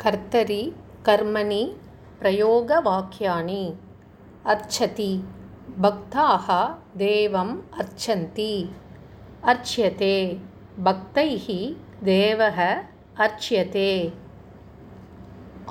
[0.00, 0.76] कर्तरि
[1.06, 1.76] कर्मणि
[2.20, 3.78] प्रयोगवाक्यानि।
[4.46, 5.24] अर्चति
[5.78, 6.46] भक्ताः
[6.98, 8.76] देवम् अर्चन्ति
[9.44, 10.42] अर्च्यते।
[10.78, 11.46] भक्तैः
[12.04, 12.74] देवः
[13.18, 14.12] अर्च्यते।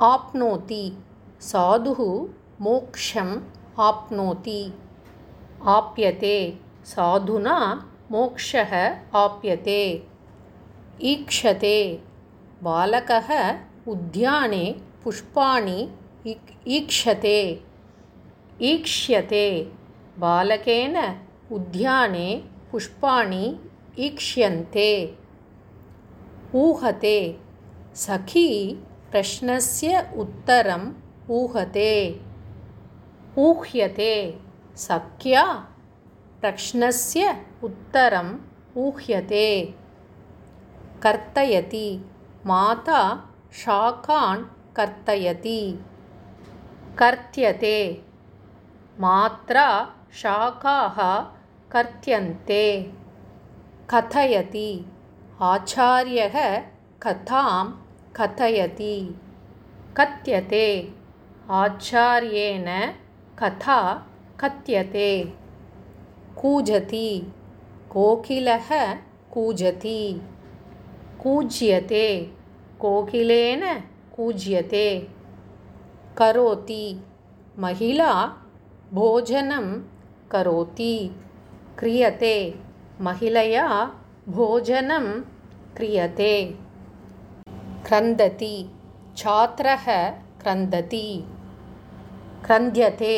[0.01, 0.97] आप्नोति।
[1.41, 2.27] साधुः
[2.61, 3.35] मोक्षम्
[3.79, 4.73] आप्नोति।
[5.63, 7.57] आप्यते। साधुना
[8.11, 10.07] मोक्षः आप्यते।
[11.01, 12.03] ईक्षते।
[12.63, 13.59] बालकः
[13.89, 14.65] उद्याने
[15.03, 15.79] पुष्पाणि
[16.67, 17.63] ईक्षते
[18.61, 19.45] ईक्ष्यते।
[20.19, 20.97] बालकेन
[21.51, 22.27] उद्याने
[22.71, 23.45] पुष्पाणि
[23.99, 24.91] ईक्ष्यन्ते।
[26.53, 27.19] ऊहते।
[27.95, 28.49] सखी
[29.11, 30.93] प्रश्नस्य उत्तरम्
[31.29, 32.21] ऊहते।
[33.37, 34.15] ऊह्यते।
[34.75, 35.45] सख्या
[36.41, 38.37] प्रश्नस्य उत्तरम्
[38.77, 39.47] ऊह्यते।
[41.01, 41.87] कर्तयति।
[42.45, 43.01] माता
[43.57, 44.43] शाकान्
[44.75, 45.61] कर्तयति
[46.99, 47.77] कर्त्यते
[49.01, 49.67] मात्रा
[50.21, 50.97] शाकाः
[51.71, 52.65] कर्त्यन्ते
[53.93, 54.69] कथयति
[55.41, 56.37] आचार्यः
[57.03, 57.65] कथां
[58.19, 58.95] कथयति
[59.99, 60.67] कथ्यते
[61.61, 62.67] आचार्येण
[63.39, 63.81] कथा
[64.39, 65.11] कथ्यते
[66.41, 67.07] कूजति
[67.91, 68.69] कोकिलः
[69.33, 70.01] कूजति
[71.23, 72.07] कूज्यते
[72.79, 73.63] कोकिलेन
[74.15, 74.85] कूज्यते।
[76.17, 76.83] करोति।
[77.59, 78.11] महिला
[78.93, 79.65] भोजनं
[80.31, 80.93] करोति।
[81.79, 82.35] क्रियते।
[83.01, 83.67] महिलया
[84.29, 85.05] भोजनं
[85.77, 86.31] क्रियते।
[87.87, 88.55] क्रन्दति।
[89.17, 89.85] छात्रः
[90.41, 91.07] क्रन्दति।
[92.45, 93.15] क्रन्द्यते।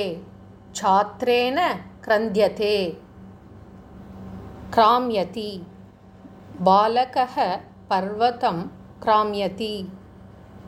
[0.76, 1.58] छात्रेण
[2.04, 2.76] क्रन्द्यते।
[4.74, 5.50] क्राम्यति।
[6.62, 7.36] बालकः
[7.90, 9.74] पर्वतं क्राम्यति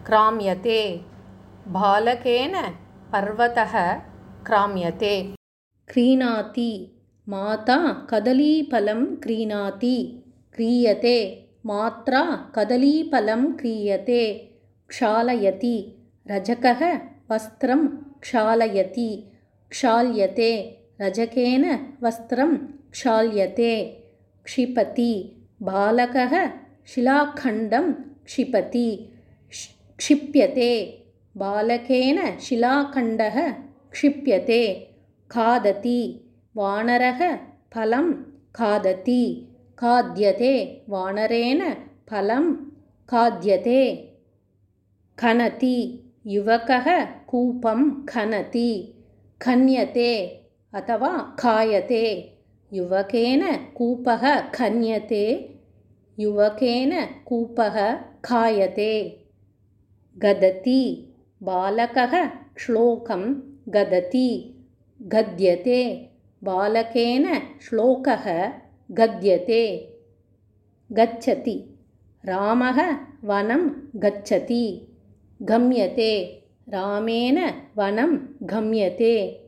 [0.05, 0.79] क्राम्यते
[1.75, 2.55] बालकेन
[3.11, 3.73] पर्वतः
[4.47, 5.15] क्राम्यते।
[5.89, 6.71] क्रीणाति
[7.27, 7.77] माता
[8.09, 9.95] कदलीफलं क्रीणाति
[10.55, 11.17] क्रीयते
[11.65, 12.21] मात्रा
[12.55, 14.23] कदलीफलं क्रीयते
[14.89, 15.75] क्षालयति
[16.31, 16.81] रजकः
[17.31, 17.85] वस्त्रं
[18.23, 19.09] क्षालयति
[19.73, 20.51] क्षाल्यते
[21.01, 21.65] रजकेन
[22.03, 22.55] वस्त्रं
[22.95, 23.75] क्षाल्यते
[24.45, 25.11] क्षिपति
[25.69, 26.33] बालकः
[26.93, 27.93] शिलाखण्डं
[28.25, 28.89] क्षिपति
[29.97, 30.71] क्षिप्यते।
[31.37, 33.49] बालकेन शिलाखण्डः
[33.91, 34.61] क्षिप्यते।
[35.31, 35.99] खादति
[36.57, 37.35] वानरः
[37.73, 38.13] फलं
[38.55, 39.23] खादति।
[39.79, 41.61] खाद्यते वानरेण
[42.09, 42.53] फलं
[43.09, 43.81] खाद्यते।
[45.19, 45.77] खनति
[46.27, 48.69] युवकः कूपं खनति।
[49.41, 50.11] खन्यते
[50.73, 52.05] अथवा खायते।
[52.73, 55.23] युवकेन कूपः खन्यते
[56.19, 59.25] युवकेन कूपः खायते।
[60.17, 61.13] गदति
[61.43, 63.33] बालकः श्लोकं
[63.69, 64.55] गदति
[65.01, 66.09] गद्यते
[66.43, 68.53] बालकेन श्लोकः
[68.91, 69.93] गद्यते।
[70.91, 71.79] गच्छति
[72.25, 74.87] रामः वनं गच्छति
[75.41, 79.45] गम्यते रामेण वनं गम्यते।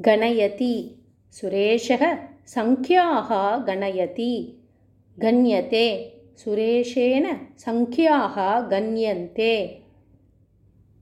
[0.00, 4.57] गणयति सुरेशः सङ्ख्याः गणयति
[5.22, 5.86] गण्यते।
[6.36, 7.24] सुरेशेन
[7.58, 9.82] सङ्ख्याः गण्यन्ते।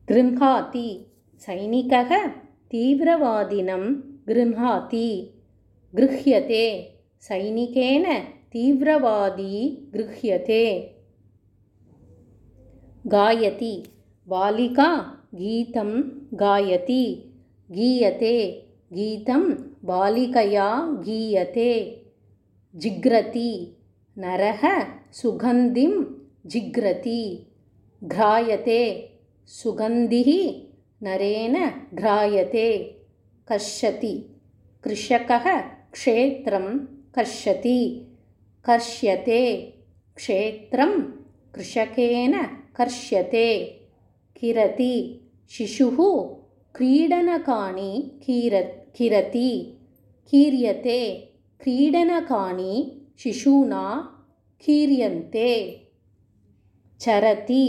[0.08, 1.06] गृह्णाति।
[1.38, 2.26] सैनिकः
[2.70, 3.84] तीव्रवादिनं
[4.28, 5.30] गृह्णाति।
[5.94, 6.64] गृह्यते।
[7.20, 8.04] सैनिकेन
[8.52, 10.64] तीव्रवादी गृह्यते।
[13.06, 13.74] गायति।
[14.28, 14.90] बालिका
[15.34, 15.90] गीतं
[16.34, 17.04] गायति।
[17.70, 19.42] गीयते। गीतं
[19.84, 21.70] बालिकया गीयते।
[22.74, 23.72] जिघ्रति
[24.18, 26.04] नरः सुगन्धिं
[26.46, 27.46] जिघ्रति।
[28.04, 29.12] घ्रायते
[29.46, 30.52] सुगन्धिः
[31.06, 32.78] नरेण घ्रायते।
[33.48, 34.40] कर्षति
[34.84, 35.60] कृषकः
[35.92, 36.78] क्षेत्रं
[37.14, 38.06] कर्षति।
[38.64, 39.56] कर्ष्यते
[40.16, 41.02] क्षेत्रं
[41.54, 42.42] कृषकेन
[42.76, 43.80] कर्ष्यते।
[44.40, 45.20] किरति
[45.50, 45.96] शिशुः
[46.74, 48.62] क्रीडनकानि कीर
[48.96, 49.78] किरति।
[50.30, 51.30] कीर्यते
[51.60, 53.84] क्रीडनकानि शिशूना
[54.64, 55.52] कीर्यन्ते
[57.00, 57.66] चरति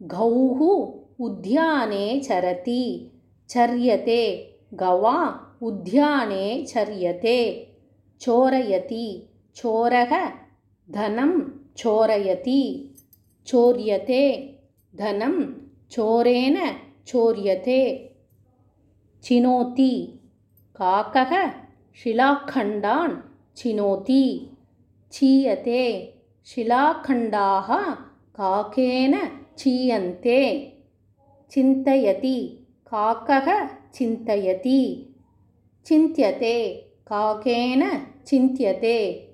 [0.00, 0.60] गौः
[1.24, 2.82] उद्याने चरति
[3.50, 4.22] चर्यते
[4.82, 5.18] गवा
[5.66, 7.38] उद्याने चर्यते
[8.20, 9.06] चोरयति
[9.56, 10.12] चोरः
[10.88, 11.32] धनं
[11.78, 12.62] चोरयति
[13.46, 14.24] चोर्यते
[14.94, 15.42] धनं
[15.92, 16.56] चोरेण
[17.08, 17.80] चोर्यते
[19.24, 19.92] चिनोति
[20.76, 21.32] काकः
[21.98, 23.16] शिलाखण्डान्
[23.58, 24.22] चिनोति
[25.12, 26.14] चीयते।
[26.46, 27.94] शिलाखण्डाः
[28.36, 29.20] काकेन
[29.58, 30.72] चीयन्ते।
[31.50, 35.14] चिन्तयति काकः चिन्तयति।
[35.86, 36.74] चिन्त्यते
[37.06, 39.28] काकेन चिन्त्यते।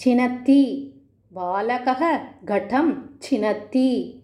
[0.00, 0.94] चिनत्ति
[1.32, 2.92] बालकः घटं
[3.22, 4.22] छिनत्ति।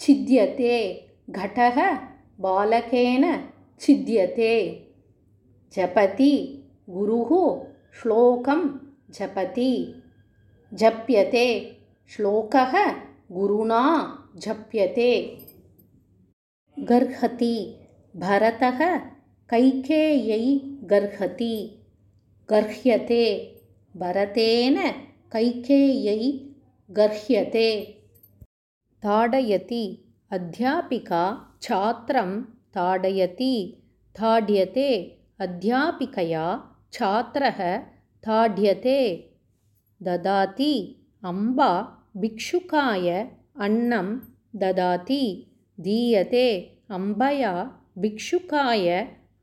[0.00, 1.98] छिद्यते घटः
[2.40, 3.48] बालकेन
[3.80, 4.86] छिद्यते।
[5.72, 7.64] जपति गुरुः
[8.02, 9.72] श्लोकं जपति।
[10.74, 11.46] जप्यते।
[12.10, 12.72] श्लोकः
[13.32, 13.82] गुरुणा
[14.36, 15.10] जप्यते।
[16.78, 17.54] गर्हति।
[18.16, 18.80] भरतः
[19.50, 20.58] कैकेय्यै
[20.92, 21.54] गर्हति।
[22.50, 23.24] गर्ह्यते।
[23.96, 24.76] भरतेन
[25.32, 26.18] कैकेय्यै
[26.90, 27.68] गर्ह्यते।
[29.02, 29.84] ताडयति।
[30.32, 31.24] अध्यापिका
[31.62, 32.30] छात्रं
[32.76, 33.54] ताडयति।
[34.18, 34.88] ताड्यते
[35.40, 36.44] अध्यापिकया
[36.92, 37.60] छात्रः
[38.26, 39.30] ताड्यते
[40.02, 40.74] ददाति
[41.24, 41.72] अम्बा
[42.16, 43.10] भिक्षुकाय
[43.60, 44.18] अन्नं
[44.56, 45.46] ददाति।
[45.80, 46.46] दीयते
[46.90, 48.88] अम्बया भिक्षुकाय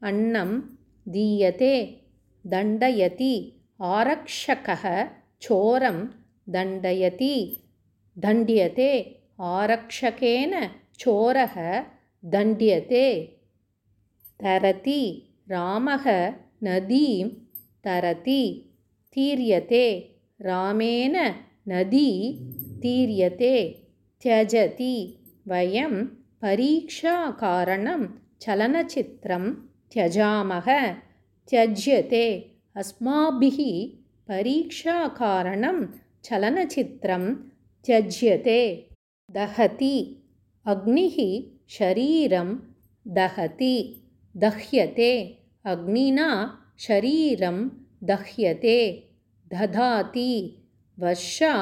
[0.01, 0.59] अन्नं
[1.07, 2.01] दीयते।
[2.47, 5.07] दण्डयति आरक्षकः
[5.41, 6.07] चोरं
[6.49, 7.63] दण्डयति।
[8.17, 10.69] दण्ड्यते आरक्षकेन
[10.99, 11.83] चोरः
[12.25, 13.23] दण्ड्यते।
[14.39, 16.33] तरति रामः
[16.63, 17.29] नदीं
[17.83, 18.69] तरति
[19.15, 19.85] तीर्यते।
[20.41, 21.15] रामेण
[21.67, 22.09] नदी
[22.83, 23.55] तीर्यते।
[24.23, 24.95] त्यजति।
[25.47, 25.93] वयं
[26.41, 28.05] परीक्षाकारणं
[28.41, 29.53] चलनचित्रं
[29.93, 30.67] त्यजामः।
[31.49, 32.25] त्यज्यते।
[32.75, 33.59] अस्माभिः
[34.27, 35.85] परीक्षाकारणं
[36.23, 37.23] चलनचित्रं
[37.85, 38.59] त्यज्यते।
[39.31, 39.95] दहति।
[40.65, 41.17] अग्निः
[41.69, 42.49] शरीरं
[43.07, 43.75] दहति।
[44.35, 45.11] दह्यते।
[45.65, 46.29] अग्निना
[46.79, 47.57] शरीरं
[48.09, 48.79] दह्यते
[49.53, 50.31] दधाति
[50.97, 51.53] वर्षा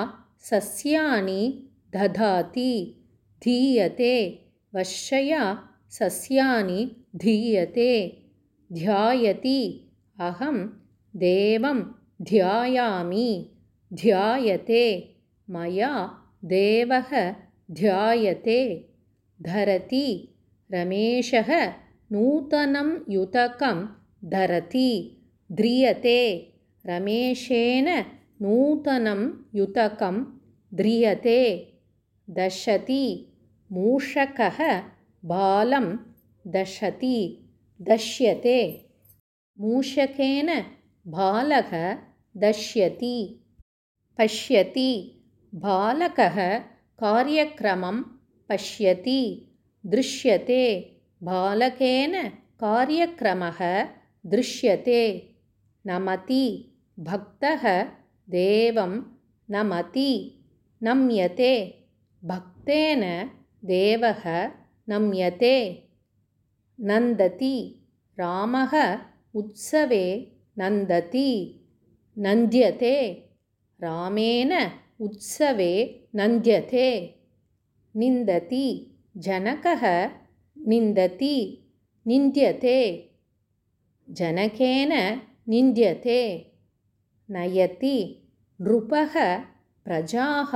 [0.49, 1.41] सस्यानि
[1.95, 2.73] दधाति
[3.41, 4.15] धीयते
[4.75, 5.43] वर्षया
[5.99, 6.79] सस्यानि
[7.23, 7.91] धीयते
[8.69, 9.61] ध्यायति
[10.27, 10.57] अहं
[11.13, 11.81] देवं
[12.29, 13.29] ध्यायामि
[13.91, 14.83] ध्यायते
[15.47, 15.93] मया
[16.53, 17.09] देवः
[17.79, 18.59] ध्यायते
[19.39, 20.05] धरति
[20.69, 21.49] रमेशः
[22.11, 23.85] नूतनं युतकं
[24.31, 24.89] धरति
[25.51, 26.53] ध्रियते।
[26.85, 27.87] रमेशेन
[28.41, 30.23] नूतनं युतकं
[30.73, 31.73] ध्रियते।
[32.29, 33.33] दशति
[33.71, 34.83] मूषकः
[35.25, 35.97] बालं
[36.47, 37.49] दशति
[37.81, 38.85] दश्यते।
[39.59, 40.65] मूषकेन
[41.07, 41.97] बालः
[42.37, 43.45] दश्यति।
[44.17, 45.21] पश्यति
[45.55, 46.59] बालकः
[46.99, 48.01] कार्यक्रमं
[48.49, 49.47] पश्यति।
[49.85, 50.91] दृश्यते
[51.23, 53.87] बालकेन कार्यक्रमः
[54.25, 55.30] दृश्यते
[55.87, 56.45] नमति।
[56.99, 57.63] भक्तः
[58.29, 58.91] देवं
[59.51, 60.11] नमति।
[60.83, 61.53] नम्यते।
[62.25, 63.03] भक्तेन
[63.65, 64.23] देवः
[64.89, 65.55] नम्यते।
[66.89, 67.55] नन्दति।
[68.19, 68.73] रामः
[69.35, 70.05] उत्सवे
[70.59, 71.29] नन्दति।
[72.17, 72.95] नन्द्यते।
[73.83, 74.53] रामेण
[75.05, 75.73] उत्सवे
[76.15, 76.87] नन्द्यते।
[77.95, 78.67] निन्दति।
[79.17, 79.83] जनकः
[80.67, 81.35] निन्दति।
[82.07, 82.77] निन्द्यते।
[84.09, 84.91] जनकेन
[85.51, 86.19] निन्द्यते
[87.29, 87.97] नयति।
[88.61, 89.13] नृपः
[89.85, 90.51] प्रजाः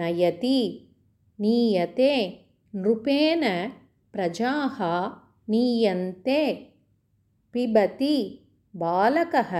[0.00, 0.58] नयति।
[1.40, 2.12] नीयते।
[2.74, 3.42] नृपेण
[4.12, 4.78] प्रजाः
[5.50, 6.42] नीयन्ते।
[7.52, 8.16] पिबति।
[8.82, 9.52] बालकः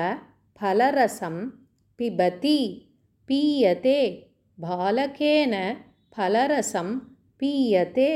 [0.61, 1.37] फलरसं
[1.99, 2.59] पिबति।
[3.29, 3.99] पीयते।
[4.61, 5.55] बालकेन
[6.17, 6.99] फलरसं
[7.41, 8.11] पीयते।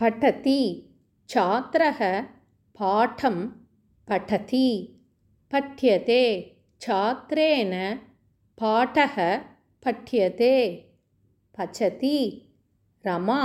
[0.00, 0.60] पठति।
[1.28, 2.00] छात्रः
[2.78, 3.46] पाठं
[4.08, 4.95] पठति
[5.52, 6.22] पठ्यते।
[6.82, 7.72] छात्रेण
[8.60, 9.16] पाठः
[9.84, 10.54] पठ्यते।
[11.58, 12.18] पचति।
[13.06, 13.42] रमा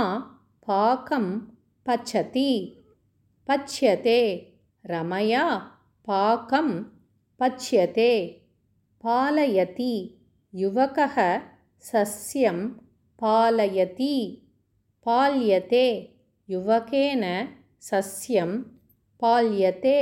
[0.66, 1.26] पाकं
[1.86, 2.50] पचति।
[3.48, 4.20] पच्यते।
[4.90, 5.44] रमया
[6.08, 6.68] पाकं
[7.40, 8.12] पच्यते।
[9.04, 9.94] पालयति।
[10.54, 11.16] युवकः
[11.90, 12.58] सस्यं
[13.22, 14.14] पालयति।
[15.06, 15.86] पाल्यते।
[16.48, 17.24] युवकेन
[17.90, 18.50] सस्यं
[19.20, 19.98] पाल्यते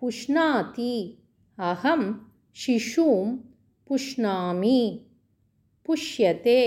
[0.00, 1.22] पुष्णाति।
[1.58, 2.14] अहं
[2.54, 3.36] शिशुं
[3.88, 5.06] पुष्णामि।
[5.86, 6.60] पुष्यते।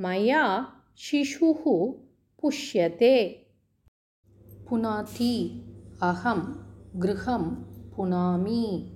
[0.00, 1.62] मया शिशुः
[2.42, 3.46] पुष्यते।
[4.68, 5.34] पुनाति।
[6.02, 6.40] अहं
[7.02, 7.44] गृहं
[7.96, 8.92] पुनामि।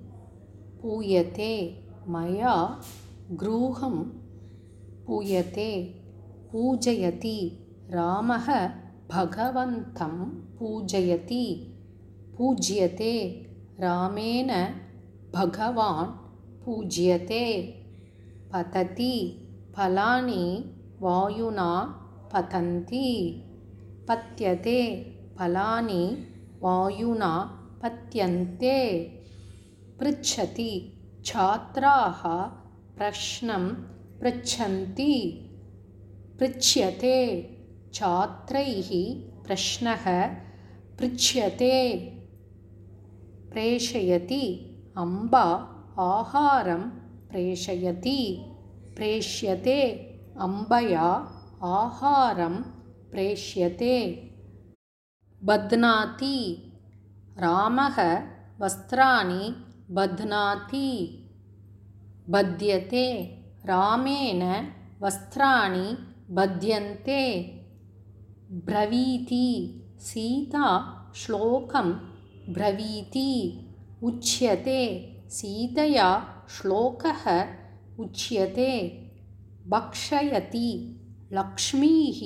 [0.82, 2.82] पूयते। मया
[3.30, 4.04] गृहं
[5.06, 5.94] पूयते।
[6.52, 7.38] पूजयति।
[7.90, 8.68] रामः
[9.10, 10.24] भगवन्तं
[10.58, 11.68] पूजयति।
[12.36, 13.12] पूज्यते
[13.80, 14.48] रामेण
[15.34, 16.08] भगवान्
[16.64, 17.74] पूज्यते।
[18.52, 19.38] पतति
[19.76, 21.84] फलानि वायुना
[22.32, 23.42] पतन्ति।
[24.08, 25.02] पत्यते
[25.38, 26.26] फलानि
[26.62, 29.02] वायुना पत्यन्ते।
[30.00, 30.92] पृच्छति
[31.24, 32.22] छात्राः
[32.98, 33.68] प्रश्नं
[34.20, 35.48] पृच्छन्ति।
[36.38, 37.16] पृच्छ्यते
[37.94, 38.90] छात्रैः
[39.46, 40.26] प्रश्नः
[40.98, 41.98] पृच्छ्यते
[43.52, 45.44] प्रेषयति अम्बा
[45.98, 46.82] आहारं
[47.30, 48.44] प्रेषयति।
[48.96, 49.90] प्रेष्यते
[50.40, 51.08] अम्बया
[51.62, 52.56] आहारं
[53.10, 54.22] प्रेष्यते।
[55.44, 56.72] बध्नाति
[57.38, 58.22] रामः
[58.60, 59.54] वस्त्राणि
[59.90, 61.18] बध्नाति।
[62.30, 63.24] बध्यते
[63.66, 64.66] रामेण
[65.02, 65.96] वस्त्राणि
[66.30, 67.42] बध्यन्ते।
[68.50, 72.11] ब्रवीति सीता श्लोकं
[72.48, 73.60] ब्रवीति
[74.02, 74.80] उच्यते।
[75.28, 77.46] सीतया श्लोकः
[77.98, 78.70] उच्यते।
[79.68, 81.00] भक्षयति
[81.32, 82.20] लक्ष्मीः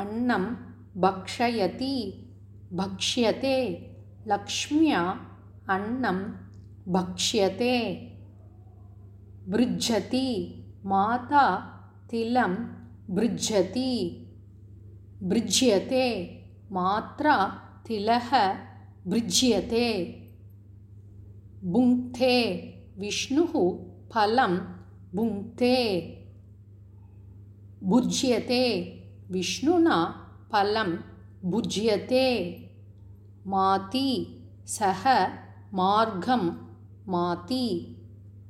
[0.00, 0.44] अन्नं
[1.00, 2.24] भक्षयति
[2.72, 3.56] भक्ष्यते
[4.28, 5.00] लक्ष्म्या
[5.68, 6.18] अन्नं
[6.92, 7.94] भक्ष्यते।
[9.48, 10.54] भृज्यति
[10.86, 11.56] माता
[12.10, 12.54] तिलं
[13.10, 14.24] भृज्यति
[15.22, 16.06] भृज्यते
[16.72, 17.46] मात्रा
[17.86, 18.30] तिलः
[19.08, 19.86] भृज्यते
[21.64, 22.34] भुङ्क्ते
[22.98, 23.52] विष्णुः
[24.12, 24.58] फलं
[25.14, 25.76] भुङ्क्ते
[27.84, 28.64] भुज्यते।
[29.30, 29.96] विष्णुना
[30.52, 30.96] फलं
[31.50, 32.26] भुज्यते।
[33.46, 35.26] माति। सः
[35.74, 36.44] मार्गं
[37.08, 37.96] माति।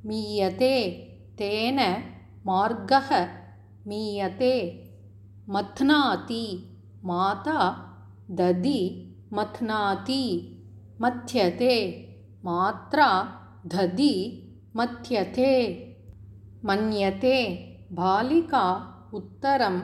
[0.06, 0.90] मीयते।
[1.38, 2.04] तेन
[2.46, 3.26] मार्गः
[3.86, 4.54] मीयते।
[5.48, 7.60] मथ्नाति। माता
[8.30, 10.24] दधि मथ्नाति
[11.00, 11.74] मथ्यते
[12.44, 13.08] मात्रा
[13.66, 14.44] दधि
[14.76, 15.52] मथ्यते।
[16.64, 17.36] मन्यते
[17.92, 18.64] बालिका
[19.14, 19.76] उत्तरं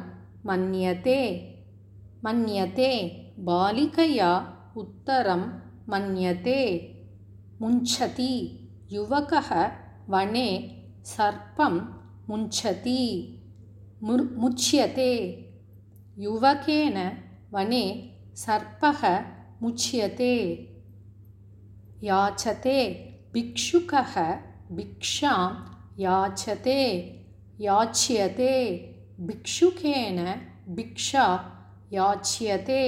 [0.47, 1.21] मन्यते।
[2.25, 2.91] मन्यते
[3.39, 5.43] बालिकया उत्तरं
[5.89, 6.61] मन्यते।
[7.63, 8.61] मुञ्चति
[8.93, 9.71] युवकः
[10.09, 10.49] वने
[11.05, 11.81] सर्पं
[12.31, 13.03] मुञ्चति
[14.03, 15.13] मुर् मुच्यते
[16.19, 17.13] युवकेन
[17.53, 19.25] वने सर्पः
[19.63, 20.37] मुच्यते।
[22.03, 22.79] याचते।
[23.35, 24.15] भिक्षुकः
[24.73, 25.51] भिक्षां
[25.99, 26.81] याचते।
[27.61, 28.53] याच्यते।
[29.21, 30.25] भिक्षुकेन
[30.69, 31.27] भिक्षा
[31.93, 32.83] याच्यते।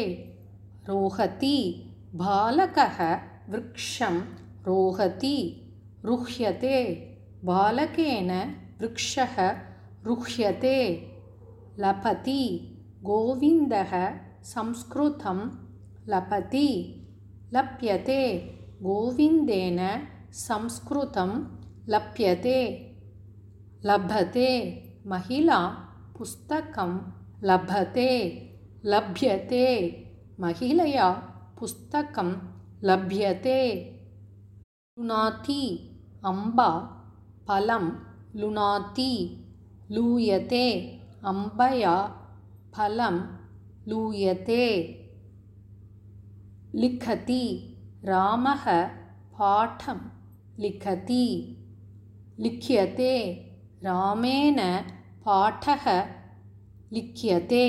[0.89, 1.83] रोहति।
[2.15, 3.15] बालकः
[3.49, 4.21] वृक्षं
[4.67, 5.63] रोहति।
[6.05, 6.85] रुह्यते।
[7.45, 8.31] बालकेन
[8.81, 9.51] वृक्षः
[10.05, 10.79] रुह्यते।
[11.79, 12.43] लभति
[13.03, 15.39] गोविन्दः संस्कृतं
[16.09, 16.69] लभति
[17.55, 18.21] लप्यते।
[18.83, 19.79] गोविन्देन
[20.33, 21.31] संस्कृतं
[21.89, 22.59] लप्यते
[23.85, 24.51] लभते।
[25.07, 25.59] महिला
[26.19, 26.93] पुस्तकं
[27.45, 28.11] लभते
[28.85, 29.67] लभ्यते।
[30.41, 31.11] महिलया
[31.59, 32.31] पुस्तकं
[32.85, 33.61] लभ्यते।
[34.99, 35.63] लुनाति
[36.25, 36.71] अम्बा
[37.49, 37.85] फलं
[38.41, 39.13] लुनाति।
[39.91, 40.71] लूयते
[41.25, 41.97] अम्बया
[42.75, 43.46] फलं
[43.89, 44.65] लूयते।
[46.75, 47.45] लिखति
[48.05, 48.87] रामः
[49.39, 49.99] पाठं
[50.59, 51.57] लिखति।
[52.39, 53.43] लिख्यते
[53.85, 54.57] रामेण
[55.27, 56.07] पाठः
[56.93, 57.69] लिख्यते।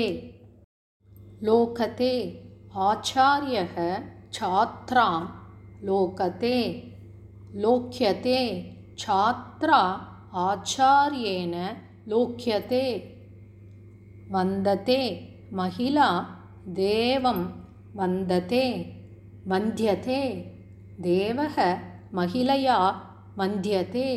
[1.42, 2.44] लोकते
[2.74, 5.26] आचार्यः छात्रां
[5.86, 6.84] लोकते।
[7.54, 8.38] लोक्यते
[8.98, 9.80] छात्रा
[10.34, 11.54] आचार्येण
[12.08, 12.84] लोक्यते।
[14.30, 16.20] वन्दते महिला
[16.66, 17.44] देवं
[17.94, 18.94] वन्दते
[19.46, 20.34] वन्द्यते
[21.00, 21.78] देवः
[22.14, 22.78] महिलया
[23.38, 24.08] वन्द्यते।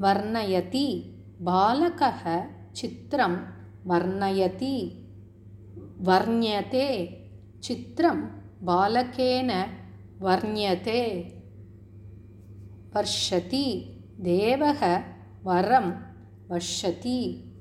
[0.00, 3.36] वर्णयति बालकः चित्रं
[3.86, 5.02] वर्णयति।
[6.00, 6.88] वर्ण्यते
[7.62, 8.20] चित्रं
[8.62, 9.50] बालकेन
[10.20, 11.02] वर्ण्यते।
[12.96, 14.98] वर्षति देवः
[15.44, 15.90] वरं
[16.50, 17.52] वर्षति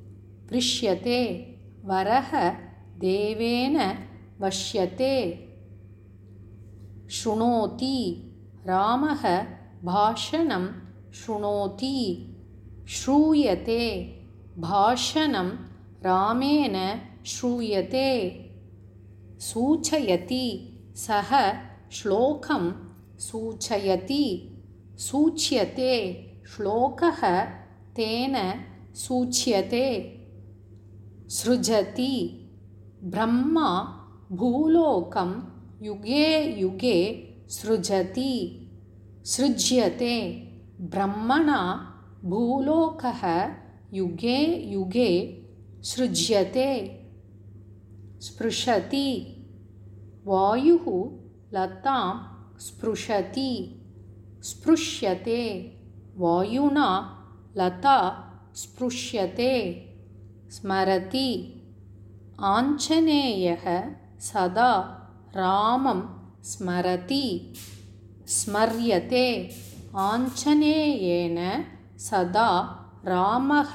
[0.50, 1.55] पृष्यते
[1.86, 2.50] वरः
[2.98, 3.80] देवेन
[4.42, 5.32] वश्यते।
[7.10, 8.32] शृणोति
[8.68, 9.44] रामः
[9.84, 10.68] भाषणं
[11.14, 12.32] शृणोति।
[12.88, 14.06] श्रूयते
[14.58, 15.50] भाषणं
[16.06, 18.42] रामेण श्रूयते।
[19.40, 21.54] सूचयति सः
[21.92, 22.72] श्लोकं
[23.20, 24.52] सूचयति।
[24.98, 25.94] सूच्यते
[26.48, 27.46] श्लोकः
[27.96, 28.36] तेन
[28.96, 30.12] सूच्यते
[31.30, 32.42] सृजति
[33.04, 33.70] ब्रह्मा
[34.32, 35.42] भूलोकं
[35.86, 38.62] युगे युगे सृजति।
[39.26, 40.42] सृज्यते
[40.82, 41.92] ब्रह्मणा
[42.26, 43.52] भूलोकः
[43.94, 45.42] युगे युगे
[45.82, 47.02] सृज्यते।
[48.22, 49.38] स्पृशति
[50.26, 50.86] वायुः
[51.54, 52.14] लतां
[52.60, 53.82] स्पृशति।
[54.42, 55.42] स्पृश्यते
[56.18, 56.90] वायुना
[57.58, 58.00] लता
[58.56, 59.52] स्पृश्यते
[60.50, 61.30] ஸ்மரதி
[62.50, 63.66] ஆஞ்சநேயக
[64.26, 64.72] சதா
[65.36, 66.06] ராமம்
[66.50, 67.26] ஸ்மரதி
[68.36, 69.30] ஸ்மரியதே
[70.06, 71.40] ஆஞ்சநேயேன
[72.06, 72.50] சதா
[73.06, 73.74] ராமக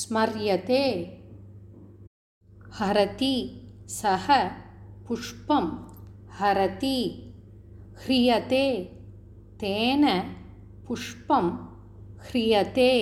[0.00, 0.86] ஸ்மரியதே
[2.78, 3.36] ஹரதி
[3.92, 4.28] சக
[5.06, 5.72] புஷ்பம்
[6.38, 7.00] ஹரதி
[8.02, 8.68] ஹ்ரியதே
[9.60, 10.04] தேன
[10.86, 11.50] புஷ்பம்
[12.26, 12.94] ஹ்ரியதே